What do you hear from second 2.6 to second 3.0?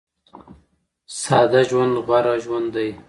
دی.